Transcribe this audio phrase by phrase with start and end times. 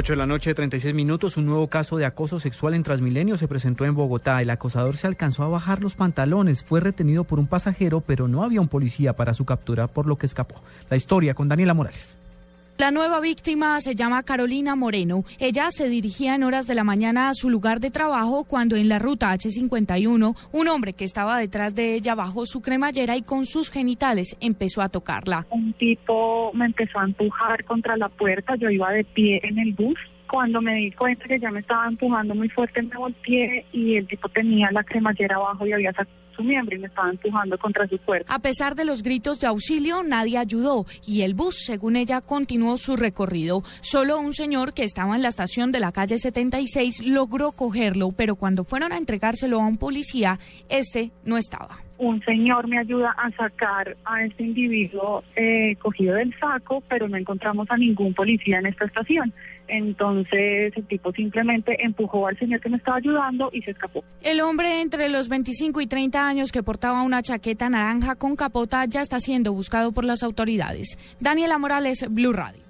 [0.00, 1.36] 8 de la noche, 36 minutos.
[1.36, 4.40] Un nuevo caso de acoso sexual en Transmilenio se presentó en Bogotá.
[4.40, 8.44] El acosador se alcanzó a bajar los pantalones, fue retenido por un pasajero, pero no
[8.44, 10.62] había un policía para su captura, por lo que escapó.
[10.88, 12.17] La historia con Daniela Morales.
[12.78, 15.24] La nueva víctima se llama Carolina Moreno.
[15.40, 18.88] Ella se dirigía en horas de la mañana a su lugar de trabajo cuando en
[18.88, 23.46] la ruta H51 un hombre que estaba detrás de ella bajó su cremallera y con
[23.46, 25.44] sus genitales empezó a tocarla.
[25.50, 29.72] Un tipo me empezó a empujar contra la puerta, yo iba de pie en el
[29.72, 29.98] bus
[30.30, 34.06] cuando me di cuenta que ya me estaba empujando muy fuerte, me volteé y el
[34.06, 37.88] tipo tenía la cremallera abajo y había sacado su miembro y me estaba empujando contra
[37.88, 38.32] su cuerpo.
[38.32, 42.76] A pesar de los gritos de auxilio, nadie ayudó y el bus, según ella, continuó
[42.76, 43.62] su recorrido.
[43.80, 48.36] Solo un señor que estaba en la estación de la calle 76 logró cogerlo, pero
[48.36, 50.38] cuando fueron a entregárselo a un policía,
[50.68, 56.34] este no estaba un señor me ayuda a sacar a este individuo eh, cogido del
[56.38, 59.32] saco, pero no encontramos a ningún policía en esta estación.
[59.66, 64.02] Entonces el tipo simplemente empujó al señor que me estaba ayudando y se escapó.
[64.22, 68.84] El hombre entre los 25 y 30 años que portaba una chaqueta naranja con capota
[68.86, 70.96] ya está siendo buscado por las autoridades.
[71.20, 72.67] Daniela Morales, Blue Radio.